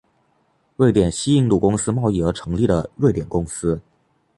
[0.77, 3.79] 瑞典西印度公司贸易而成立的瑞典公司。